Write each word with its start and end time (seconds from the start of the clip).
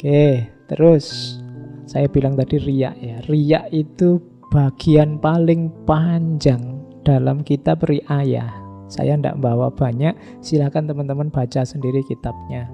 Oke, 0.00 0.48
terus 0.64 1.36
saya 1.84 2.08
bilang 2.08 2.32
tadi 2.32 2.56
riak 2.56 2.96
ya. 3.04 3.20
Riak 3.28 3.68
itu 3.68 4.16
bagian 4.48 5.20
paling 5.20 5.68
panjang 5.84 6.88
dalam 7.04 7.44
kitab 7.44 7.84
riayah. 7.84 8.48
Saya 8.88 9.20
tidak 9.20 9.36
bawa 9.44 9.68
banyak, 9.68 10.16
silakan 10.40 10.88
teman-teman 10.88 11.28
baca 11.28 11.68
sendiri 11.68 12.00
kitabnya. 12.08 12.72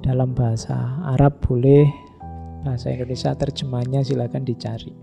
Dalam 0.00 0.32
bahasa 0.32 0.96
Arab 1.12 1.44
boleh, 1.44 1.84
bahasa 2.64 2.88
Indonesia 2.88 3.36
terjemahnya 3.36 4.00
silakan 4.00 4.48
dicari. 4.48 4.96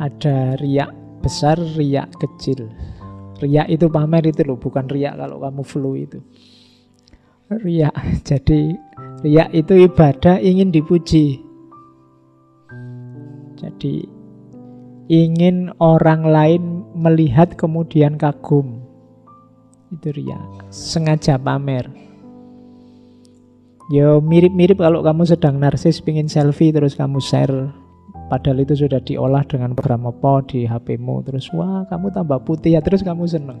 Ada 0.00 0.56
riak 0.56 1.20
besar, 1.20 1.60
riak 1.76 2.08
kecil. 2.16 2.64
Riak 3.44 3.68
itu 3.68 3.92
pamer 3.92 4.24
itu 4.24 4.40
loh, 4.40 4.56
bukan 4.56 4.88
riak 4.88 5.20
kalau 5.20 5.36
kamu 5.36 5.62
flu 5.68 6.00
itu. 6.00 6.24
Riak, 7.52 7.92
jadi 8.32 8.88
Riak 9.20 9.52
itu 9.52 9.84
ibadah 9.84 10.40
ingin 10.40 10.72
dipuji. 10.72 11.44
Jadi 13.60 14.08
ingin 15.12 15.68
orang 15.76 16.24
lain 16.24 16.88
melihat 16.96 17.52
kemudian 17.52 18.16
kagum. 18.16 18.80
Itu 19.92 20.16
riak. 20.16 20.72
Sengaja 20.72 21.36
pamer. 21.36 21.92
Yo 23.92 24.24
mirip-mirip 24.24 24.80
kalau 24.80 25.04
kamu 25.04 25.28
sedang 25.28 25.60
narsis 25.60 26.00
pingin 26.00 26.30
selfie 26.30 26.70
terus 26.70 26.94
kamu 26.94 27.18
share 27.18 27.74
Padahal 28.30 28.62
itu 28.62 28.86
sudah 28.86 29.02
diolah 29.02 29.42
dengan 29.42 29.74
program 29.74 30.06
apa 30.06 30.46
di 30.46 30.62
HPmu 30.62 31.26
Terus 31.26 31.50
wah 31.50 31.82
kamu 31.90 32.14
tambah 32.14 32.38
putih 32.46 32.78
ya 32.78 32.80
terus 32.86 33.02
kamu 33.02 33.26
seneng 33.26 33.58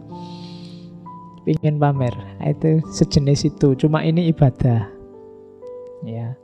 Pingin 1.42 1.82
pamer 1.82 2.14
Itu 2.46 2.78
sejenis 2.94 3.50
itu 3.50 3.74
Cuma 3.74 4.06
ini 4.06 4.30
ibadah 4.30 4.99
ya. 6.04 6.36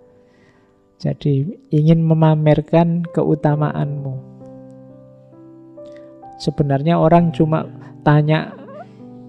Jadi 0.97 1.45
ingin 1.69 2.01
memamerkan 2.01 3.05
keutamaanmu. 3.13 4.17
Sebenarnya 6.41 6.97
orang 6.97 7.33
cuma 7.33 7.69
tanya 8.01 8.53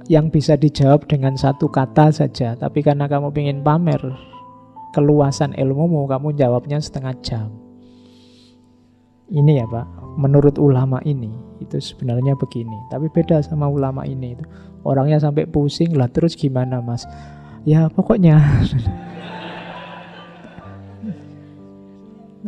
yang 0.07 0.31
bisa 0.31 0.55
dijawab 0.55 1.07
dengan 1.11 1.35
satu 1.35 1.67
kata 1.67 2.11
saja, 2.11 2.55
tapi 2.55 2.79
karena 2.79 3.11
kamu 3.11 3.35
ingin 3.35 3.59
pamer 3.63 3.99
keluasan 4.95 5.51
ilmumu, 5.59 6.07
kamu 6.07 6.35
jawabnya 6.39 6.79
setengah 6.79 7.15
jam. 7.19 7.51
Ini 9.27 9.59
ya 9.59 9.65
Pak, 9.67 10.15
menurut 10.15 10.55
ulama 10.55 11.03
ini 11.03 11.27
itu 11.59 11.83
sebenarnya 11.83 12.39
begini, 12.39 12.75
tapi 12.87 13.11
beda 13.11 13.43
sama 13.43 13.67
ulama 13.67 14.07
ini 14.07 14.39
itu. 14.39 14.43
Orangnya 14.87 15.19
sampai 15.19 15.43
pusing 15.43 15.99
lah, 15.99 16.07
terus 16.07 16.39
gimana 16.39 16.79
Mas? 16.79 17.03
Ya 17.67 17.91
pokoknya 17.91 18.39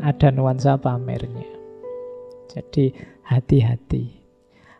ada 0.02 0.34
nuansa 0.34 0.80
pamernya. 0.80 1.48
Jadi 2.50 2.92
hati-hati. 3.26 4.20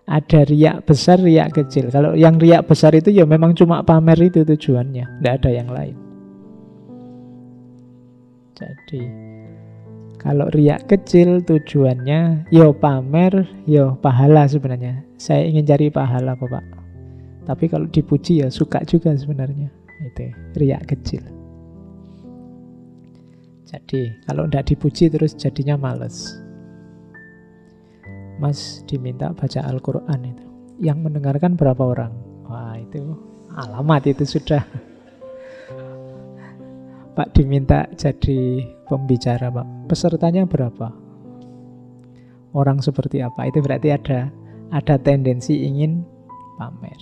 Ada 0.10 0.42
riak 0.50 0.90
besar, 0.90 1.22
riak 1.22 1.54
kecil. 1.54 1.94
Kalau 1.94 2.18
yang 2.18 2.42
riak 2.42 2.66
besar 2.66 2.98
itu 2.98 3.14
ya 3.14 3.30
memang 3.30 3.54
cuma 3.54 3.86
pamer 3.86 4.18
itu 4.18 4.42
tujuannya, 4.42 5.06
tidak 5.22 5.34
ada 5.38 5.50
yang 5.54 5.70
lain. 5.70 5.98
Jadi 8.58 9.04
kalau 10.20 10.50
riak 10.52 10.90
kecil 10.90 11.46
tujuannya 11.46 12.50
yo 12.50 12.74
ya 12.74 12.76
pamer, 12.76 13.48
yo 13.70 13.94
ya 13.94 14.02
pahala 14.02 14.50
sebenarnya. 14.50 15.06
Saya 15.22 15.46
ingin 15.46 15.64
cari 15.70 15.94
pahala 15.94 16.34
Bapak. 16.34 16.66
Tapi 17.46 17.66
kalau 17.70 17.86
dipuji 17.86 18.42
ya 18.42 18.50
suka 18.50 18.82
juga 18.84 19.14
sebenarnya. 19.14 19.70
Itu 20.04 20.34
riak 20.58 20.90
kecil. 20.90 21.39
Jadi 23.70 24.18
kalau 24.26 24.50
tidak 24.50 24.74
dipuji 24.74 25.14
terus 25.14 25.38
jadinya 25.38 25.78
males. 25.78 26.34
Mas 28.42 28.82
diminta 28.90 29.30
baca 29.30 29.62
Al-Quran 29.62 30.20
itu. 30.26 30.46
Yang 30.82 30.98
mendengarkan 31.06 31.54
berapa 31.54 31.78
orang? 31.78 32.10
Wah 32.50 32.74
itu 32.82 33.14
alamat 33.54 34.10
itu 34.10 34.26
sudah. 34.26 34.66
Pak 37.20 37.30
diminta 37.38 37.86
jadi 37.94 38.66
pembicara 38.90 39.54
Pak. 39.54 39.86
Pesertanya 39.86 40.50
berapa? 40.50 40.90
Orang 42.58 42.82
seperti 42.82 43.22
apa? 43.22 43.46
Itu 43.46 43.62
berarti 43.62 43.94
ada 43.94 44.34
ada 44.74 44.96
tendensi 44.98 45.62
ingin 45.62 46.02
pamer. 46.58 46.98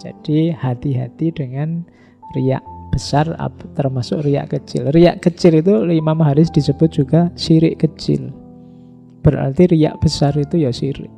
Jadi 0.00 0.56
hati-hati 0.56 1.36
dengan 1.36 1.84
riak 2.32 2.77
besar 2.98 3.30
termasuk 3.78 4.26
riak 4.26 4.50
kecil. 4.50 4.90
Riak 4.90 5.22
kecil 5.22 5.62
itu 5.62 5.86
Imam 5.94 6.18
Haris 6.18 6.50
disebut 6.50 6.90
juga 6.90 7.30
syirik 7.38 7.78
kecil. 7.86 8.34
Berarti 9.22 9.70
riak 9.70 10.02
besar 10.02 10.34
itu 10.34 10.58
ya 10.58 10.74
syirik. 10.74 11.10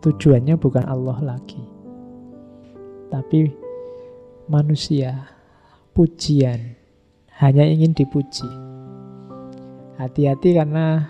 Tujuannya 0.00 0.56
bukan 0.56 0.88
Allah 0.88 1.36
lagi. 1.36 1.60
Tapi 3.12 3.52
manusia, 4.48 5.28
pujian, 5.92 6.74
hanya 7.36 7.68
ingin 7.68 7.92
dipuji. 7.92 8.48
Hati-hati 10.00 10.56
karena 10.56 11.06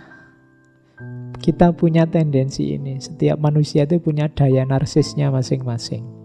kita 1.39 1.71
punya 1.73 2.05
tendensi 2.11 2.75
ini. 2.75 2.99
Setiap 2.99 3.39
manusia 3.39 3.87
itu 3.87 4.03
punya 4.03 4.27
daya 4.27 4.67
narsisnya 4.67 5.31
masing-masing. 5.31 6.22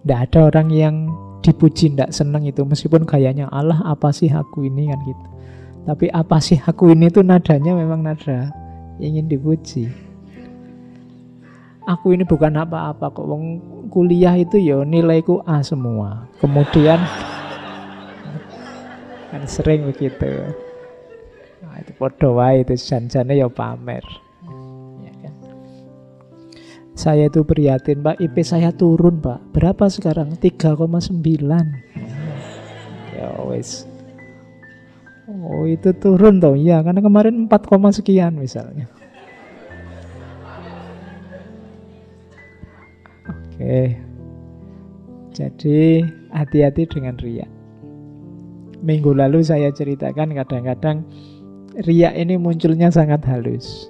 Tidak 0.00 0.18
ada 0.30 0.38
orang 0.48 0.68
yang 0.72 0.96
dipuji 1.40 1.92
tidak 1.92 2.12
senang 2.12 2.44
itu 2.44 2.64
meskipun 2.64 3.08
gayanya 3.08 3.48
Allah 3.48 3.80
apa 3.84 4.12
sih 4.12 4.28
aku 4.28 4.68
ini 4.68 4.92
kan 4.92 5.00
gitu. 5.04 5.24
Tapi 5.88 6.06
apa 6.12 6.36
sih 6.40 6.60
aku 6.60 6.92
ini 6.92 7.08
tuh 7.08 7.24
nadanya 7.24 7.72
memang 7.72 8.04
nada 8.04 8.52
ingin 9.00 9.28
dipuji. 9.28 9.88
Aku 11.88 12.12
ini 12.12 12.22
bukan 12.28 12.60
apa-apa 12.60 13.10
kok 13.10 13.24
wong 13.24 13.58
kuliah 13.88 14.36
itu 14.36 14.60
ya 14.60 14.84
nilaiku 14.84 15.40
A 15.48 15.64
semua. 15.64 16.28
Kemudian 16.38 17.00
kan 19.32 19.42
sering 19.48 19.88
begitu. 19.88 20.54
Nah, 21.64 21.76
itu 21.80 21.92
podo 21.96 22.36
wae 22.36 22.62
itu 22.62 22.76
janjane 22.76 23.40
ya 23.40 23.48
pamer. 23.48 24.04
Saya 27.00 27.32
itu 27.32 27.40
prihatin, 27.48 28.04
Pak. 28.04 28.20
IP 28.20 28.44
saya 28.44 28.76
turun, 28.76 29.24
Pak. 29.24 29.56
Berapa 29.56 29.88
sekarang? 29.88 30.36
3,9. 30.36 31.00
Ya 33.16 33.32
wes. 33.48 33.88
Oh, 35.24 35.64
itu 35.64 35.96
turun 35.96 36.44
toh. 36.44 36.52
Iya, 36.52 36.84
karena 36.84 37.00
kemarin 37.00 37.48
4, 37.48 37.96
sekian 37.96 38.36
misalnya. 38.36 38.84
Oke. 43.32 43.96
Jadi 45.32 46.04
hati-hati 46.36 46.84
dengan 46.84 47.16
riak. 47.16 47.48
Minggu 48.84 49.16
lalu 49.16 49.40
saya 49.40 49.72
ceritakan 49.72 50.36
kadang-kadang 50.36 51.08
riak 51.80 52.12
ini 52.12 52.36
munculnya 52.36 52.92
sangat 52.92 53.24
halus. 53.24 53.88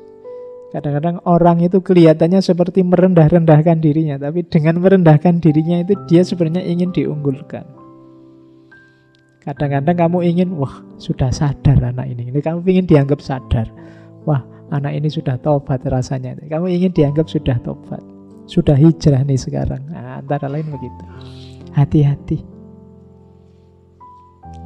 Kadang-kadang 0.71 1.19
orang 1.27 1.67
itu 1.67 1.83
kelihatannya 1.83 2.39
seperti 2.39 2.87
merendah-rendahkan 2.87 3.83
dirinya, 3.83 4.23
tapi 4.23 4.47
dengan 4.47 4.79
merendahkan 4.79 5.43
dirinya 5.43 5.83
itu 5.83 5.99
dia 6.07 6.23
sebenarnya 6.23 6.63
ingin 6.63 6.95
diunggulkan. 6.95 7.67
Kadang-kadang 9.43 9.97
kamu 9.99 10.19
ingin, 10.31 10.55
wah 10.55 10.78
sudah 10.95 11.34
sadar 11.34 11.83
anak 11.83 12.07
ini, 12.15 12.31
ini 12.31 12.39
kamu 12.39 12.63
ingin 12.63 12.87
dianggap 12.87 13.19
sadar. 13.19 13.67
Wah 14.22 14.47
anak 14.71 14.95
ini 14.95 15.11
sudah 15.11 15.43
tobat 15.43 15.83
rasanya. 15.91 16.39
Kamu 16.47 16.71
ingin 16.71 16.95
dianggap 16.95 17.27
sudah 17.27 17.59
tobat, 17.66 17.99
sudah 18.47 18.78
hijrah 18.78 19.27
nih 19.27 19.43
sekarang. 19.43 19.83
Nah, 19.91 20.23
antara 20.23 20.47
lain 20.47 20.71
begitu. 20.71 21.03
Hati-hati. 21.75 22.39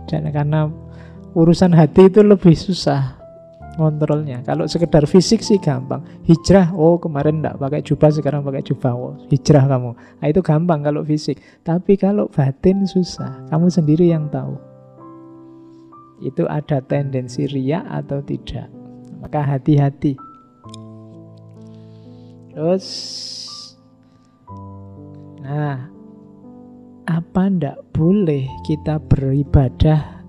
Dan 0.04 0.28
karena 0.28 0.68
urusan 1.32 1.72
hati 1.72 2.12
itu 2.12 2.20
lebih 2.20 2.52
susah 2.52 3.23
ngontrolnya. 3.76 4.46
Kalau 4.46 4.64
sekedar 4.66 5.04
fisik 5.04 5.42
sih 5.42 5.58
gampang. 5.58 6.02
Hijrah, 6.24 6.74
oh 6.74 6.96
kemarin 6.98 7.42
enggak 7.42 7.58
pakai 7.58 7.80
jubah, 7.82 8.10
sekarang 8.10 8.46
pakai 8.46 8.62
jubah. 8.62 8.92
Oh, 8.94 9.14
hijrah 9.28 9.66
kamu. 9.66 9.90
Nah, 9.94 10.26
itu 10.30 10.40
gampang 10.40 10.80
kalau 10.82 11.02
fisik. 11.02 11.42
Tapi 11.66 11.98
kalau 11.98 12.30
batin 12.30 12.86
susah. 12.86 13.46
Kamu 13.50 13.68
sendiri 13.68 14.08
yang 14.10 14.30
tahu. 14.30 14.54
Itu 16.22 16.46
ada 16.46 16.78
tendensi 16.80 17.44
riak 17.50 17.84
atau 17.84 18.22
tidak. 18.22 18.70
Maka 19.20 19.40
hati-hati. 19.42 20.14
Terus 22.54 22.86
Nah, 25.44 25.76
apa 27.04 27.42
ndak 27.52 27.92
boleh 27.92 28.48
kita 28.64 28.96
beribadah 28.96 30.24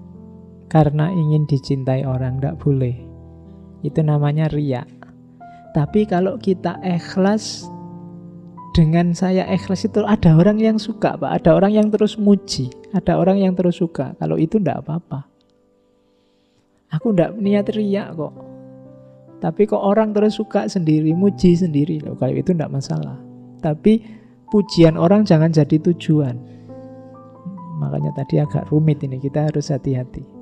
karena 0.68 1.07
ingin 1.07 1.47
dicintai 1.47 2.03
orang? 2.03 2.44
Ndak 2.44 2.59
boleh. 2.59 3.05
Itu 3.85 4.01
namanya 4.01 4.49
riak. 4.49 4.89
Tapi 5.77 6.09
kalau 6.09 6.41
kita 6.41 6.81
ikhlas 6.81 7.69
dengan 8.73 9.13
saya 9.13 9.45
ikhlas 9.45 9.85
itu 9.85 10.01
ada 10.01 10.33
orang 10.33 10.57
yang 10.57 10.81
suka 10.81 11.13
Pak, 11.15 11.31
ada 11.43 11.53
orang 11.53 11.77
yang 11.77 11.87
terus 11.93 12.17
muji, 12.17 12.73
ada 12.97 13.21
orang 13.21 13.37
yang 13.37 13.53
terus 13.53 13.77
suka. 13.77 14.17
Kalau 14.17 14.41
itu 14.41 14.57
ndak 14.57 14.81
apa-apa. 14.81 15.29
Aku 16.97 17.13
ndak 17.13 17.37
niat 17.37 17.69
riak 17.69 18.17
kok. 18.17 18.33
Tapi 19.43 19.61
kok 19.69 19.83
orang 19.83 20.15
terus 20.15 20.39
suka 20.39 20.65
sendiri, 20.65 21.13
muji 21.13 21.53
sendiri. 21.53 22.01
Loh, 22.01 22.17
kalau 22.17 22.33
itu 22.33 22.55
ndak 22.55 22.71
masalah. 22.71 23.19
Tapi 23.61 24.01
pujian 24.49 24.97
orang 24.97 25.27
jangan 25.27 25.53
jadi 25.53 25.77
tujuan. 25.91 26.39
Makanya 27.83 28.15
tadi 28.15 28.39
agak 28.39 28.71
rumit 28.71 29.03
ini, 29.03 29.19
kita 29.19 29.51
harus 29.51 29.69
hati-hati 29.69 30.34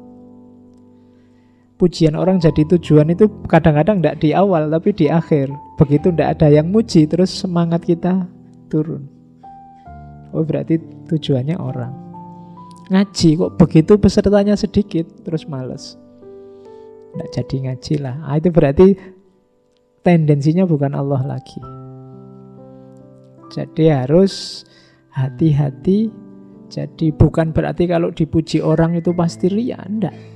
pujian 1.78 2.14
orang 2.16 2.38
jadi 2.38 2.64
tujuan 2.78 3.12
itu 3.12 3.28
kadang-kadang 3.50 4.00
tidak 4.00 4.18
di 4.22 4.30
awal 4.32 4.70
tapi 4.70 4.94
di 4.94 5.10
akhir. 5.10 5.50
Begitu 5.76 6.14
tidak 6.14 6.40
ada 6.40 6.48
yang 6.54 6.70
muji 6.70 7.10
terus 7.10 7.34
semangat 7.34 7.84
kita 7.84 8.30
turun. 8.70 9.10
Oh 10.34 10.42
berarti 10.42 10.82
tujuannya 11.10 11.58
orang. 11.58 11.94
Ngaji 12.90 13.30
kok 13.40 13.52
begitu 13.56 13.94
pesertanya 13.96 14.58
sedikit 14.58 15.06
terus 15.24 15.48
males. 15.48 15.96
Tidak 17.14 17.30
jadi 17.30 17.56
ngaji 17.70 17.94
lah. 18.02 18.16
Ah, 18.26 18.42
itu 18.42 18.50
berarti 18.50 18.98
tendensinya 20.02 20.66
bukan 20.66 20.98
Allah 20.98 21.22
lagi. 21.38 21.62
Jadi 23.54 23.94
harus 23.94 24.66
hati-hati. 25.14 26.10
Jadi 26.74 27.14
bukan 27.14 27.54
berarti 27.54 27.86
kalau 27.86 28.10
dipuji 28.10 28.58
orang 28.66 28.98
itu 28.98 29.14
pasti 29.14 29.46
ria, 29.46 29.78
enggak. 29.86 30.33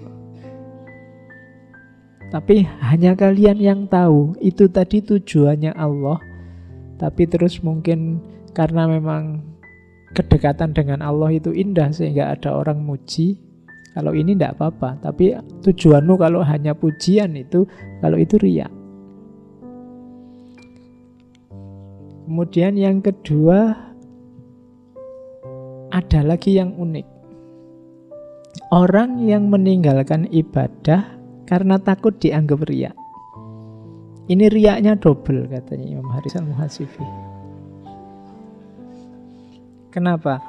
Tapi 2.27 2.67
hanya 2.83 3.15
kalian 3.15 3.55
yang 3.55 3.81
tahu 3.87 4.35
itu 4.43 4.67
tadi 4.67 4.99
tujuannya 4.99 5.71
Allah. 5.79 6.19
Tapi 6.99 7.23
terus 7.23 7.63
mungkin 7.63 8.19
karena 8.51 8.83
memang 8.89 9.39
kedekatan 10.11 10.75
dengan 10.75 10.99
Allah 10.99 11.31
itu 11.31 11.55
indah 11.55 11.87
sehingga 11.95 12.35
ada 12.35 12.51
orang 12.51 12.83
muji. 12.83 13.39
Kalau 13.95 14.13
ini 14.13 14.35
tidak 14.35 14.59
apa-apa. 14.59 14.99
Tapi 15.01 15.39
tujuanmu 15.63 16.19
kalau 16.19 16.43
hanya 16.43 16.75
pujian 16.75 17.33
itu, 17.33 17.65
kalau 18.03 18.19
itu 18.19 18.35
riak. 18.37 18.69
Kemudian 22.27 22.75
yang 22.75 22.99
kedua 22.99 23.87
ada 25.89 26.19
lagi 26.21 26.59
yang 26.59 26.75
unik. 26.75 27.07
Orang 28.69 29.23
yang 29.23 29.47
meninggalkan 29.47 30.27
ibadah 30.27 31.16
karena 31.47 31.79
takut 31.79 32.13
dianggap 32.19 32.67
riak. 32.67 32.95
Ini 34.27 34.51
riaknya 34.51 34.99
double 34.99 35.47
katanya 35.47 35.95
Imam 35.95 36.11
Haris 36.11 36.35
al-Muhasifi. 36.35 37.07
Kenapa? 39.87 40.43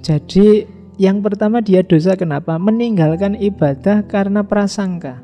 Jadi 0.00 0.64
yang 0.96 1.20
pertama 1.20 1.60
dia 1.60 1.84
dosa 1.84 2.16
kenapa? 2.16 2.56
Meninggalkan 2.56 3.36
ibadah 3.36 4.08
karena 4.08 4.40
prasangka. 4.40 5.20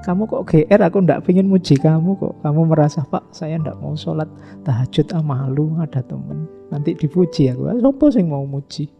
Kamu 0.00 0.24
kok 0.28 0.48
GR, 0.48 0.80
aku 0.80 1.04
ndak 1.04 1.28
pengen 1.28 1.48
muji 1.48 1.76
kamu 1.76 2.16
kok. 2.16 2.40
Kamu 2.40 2.72
merasa, 2.72 3.04
Pak, 3.04 3.36
saya 3.36 3.60
ndak 3.60 3.76
mau 3.84 3.92
sholat 3.92 4.28
tahajud 4.64 5.12
ah 5.12 5.20
malu, 5.20 5.76
ada 5.76 6.00
temen. 6.00 6.48
Nanti 6.72 6.96
dipuji 6.96 7.52
aku. 7.52 7.68
Sopo 7.84 8.08
sih 8.08 8.24
mau 8.24 8.48
muji? 8.48 8.99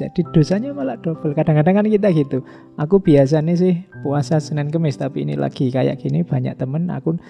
Jadi 0.00 0.24
dosanya 0.32 0.72
malah 0.72 0.96
double. 0.96 1.36
Kadang-kadang 1.36 1.84
kan 1.84 1.86
kita 1.92 2.08
gitu. 2.16 2.40
Aku 2.80 2.96
biasa 3.04 3.44
nih 3.44 3.56
sih 3.60 3.74
puasa 4.00 4.40
Senin 4.40 4.72
Kemis, 4.72 4.96
tapi 4.96 5.28
ini 5.28 5.36
lagi 5.36 5.68
kayak 5.68 6.00
gini 6.00 6.24
banyak 6.24 6.56
temen 6.56 6.88
aku 6.88 7.20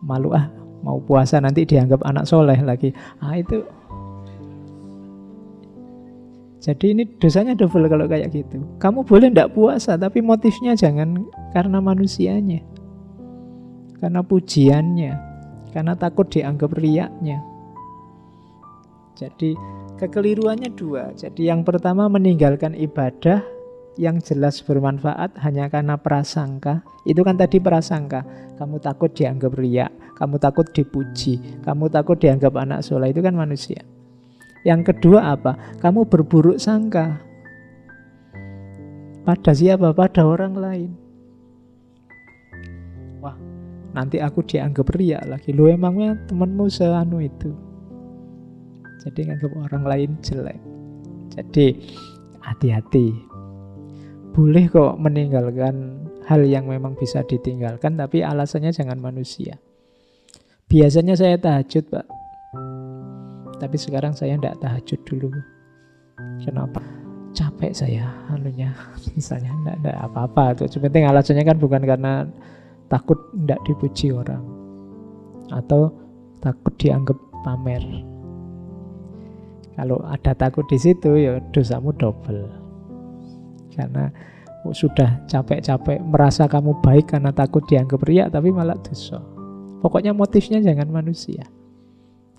malu 0.00 0.32
ah 0.32 0.48
mau 0.80 0.96
puasa 0.96 1.36
nanti 1.44 1.68
dianggap 1.68 2.00
anak 2.08 2.24
soleh 2.24 2.56
lagi. 2.64 2.96
Ah 3.20 3.36
itu. 3.36 3.60
Jadi 6.64 6.96
ini 6.96 7.04
dosanya 7.20 7.52
double 7.52 7.84
kalau 7.84 8.08
kayak 8.08 8.32
gitu. 8.32 8.64
Kamu 8.80 9.04
boleh 9.04 9.28
ndak 9.30 9.52
puasa, 9.52 10.00
tapi 10.00 10.24
motifnya 10.24 10.72
jangan 10.72 11.28
karena 11.52 11.84
manusianya. 11.84 12.64
Karena 14.00 14.24
pujiannya. 14.24 15.12
Karena 15.76 15.92
takut 15.94 16.26
dianggap 16.32 16.72
riaknya. 16.80 17.44
Jadi 19.14 19.52
Kekeliruannya 19.96 20.76
dua. 20.76 21.16
Jadi 21.16 21.48
yang 21.48 21.64
pertama 21.64 22.04
meninggalkan 22.12 22.76
ibadah 22.76 23.40
yang 23.96 24.20
jelas 24.20 24.60
bermanfaat 24.60 25.40
hanya 25.40 25.72
karena 25.72 25.96
prasangka. 25.96 26.84
Itu 27.08 27.24
kan 27.24 27.40
tadi 27.40 27.56
prasangka. 27.56 28.20
Kamu 28.60 28.76
takut 28.76 29.08
dianggap 29.16 29.56
riak, 29.56 29.88
kamu 30.20 30.36
takut 30.36 30.68
dipuji, 30.68 31.40
kamu 31.64 31.88
takut 31.88 32.20
dianggap 32.20 32.52
anak 32.60 32.84
soleh. 32.84 33.08
Itu 33.08 33.24
kan 33.24 33.40
manusia. 33.40 33.80
Yang 34.68 34.92
kedua 34.92 35.32
apa? 35.32 35.80
Kamu 35.80 36.12
berburuk 36.12 36.60
sangka. 36.60 37.16
Pada 39.24 39.52
siapa? 39.56 39.96
Pada 39.96 40.28
orang 40.28 40.54
lain. 40.60 40.90
Wah, 43.24 43.36
nanti 43.96 44.20
aku 44.20 44.44
dianggap 44.44 44.92
riak 44.92 45.24
lagi. 45.24 45.56
Lu 45.56 45.72
emangnya 45.72 46.20
temenmu 46.28 46.68
seanu 46.68 47.24
itu. 47.24 47.65
Jadi 49.06 49.20
nganggap 49.30 49.52
orang 49.54 49.84
lain 49.86 50.10
jelek. 50.18 50.58
Jadi 51.30 51.78
hati-hati. 52.42 53.14
Boleh 54.34 54.66
kok 54.66 54.98
meninggalkan 54.98 56.06
hal 56.26 56.42
yang 56.42 56.66
memang 56.66 56.98
bisa 56.98 57.22
ditinggalkan, 57.22 57.94
tapi 57.94 58.26
alasannya 58.26 58.74
jangan 58.74 58.98
manusia. 58.98 59.62
Biasanya 60.66 61.14
saya 61.14 61.38
tahajud, 61.38 61.86
Pak. 61.86 62.06
Tapi 63.56 63.76
sekarang 63.78 64.12
saya 64.12 64.34
tidak 64.36 64.58
tahajud 64.58 65.00
dulu. 65.06 65.30
Kenapa? 66.42 66.82
Capek 67.30 67.72
saya 67.72 68.10
anunya. 68.34 68.74
Misalnya 69.16 69.54
tidak 69.78 69.96
apa-apa. 70.10 70.66
Itu 70.66 70.82
penting 70.82 71.06
alasannya 71.06 71.46
kan 71.46 71.56
bukan 71.62 71.82
karena 71.86 72.26
takut 72.90 73.16
tidak 73.32 73.62
dipuji 73.64 74.10
orang. 74.10 74.42
Atau 75.54 75.94
takut 76.42 76.74
dianggap 76.76 77.16
pamer. 77.46 78.15
Kalau 79.76 80.00
ada 80.08 80.32
takut 80.32 80.64
di 80.66 80.80
situ 80.80 81.20
ya 81.20 81.36
dosamu 81.52 81.92
double. 81.92 82.48
Karena 83.76 84.08
sudah 84.72 85.22
capek-capek 85.28 86.02
merasa 86.02 86.48
kamu 86.48 86.80
baik 86.82 87.14
karena 87.14 87.30
takut 87.30 87.62
dianggap 87.68 88.02
riak 88.02 88.32
tapi 88.32 88.50
malah 88.50 88.74
dosa. 88.80 89.20
Pokoknya 89.84 90.16
motifnya 90.16 90.58
jangan 90.64 90.88
manusia. 90.90 91.44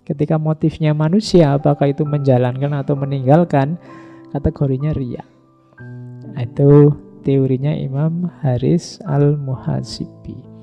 Ketika 0.03 0.41
motifnya 0.41 0.91
manusia 0.97 1.55
apakah 1.55 1.93
itu 1.93 2.03
menjalankan 2.03 2.73
atau 2.73 2.97
meninggalkan 2.97 3.77
kategorinya 4.33 4.91
riak. 4.91 5.27
Itu 6.35 6.95
teorinya 7.21 7.71
Imam 7.75 8.33
Haris 8.41 8.99
Al-Muhasibi. 9.05 10.56